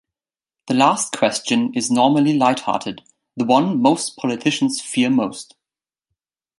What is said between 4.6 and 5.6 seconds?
fear most.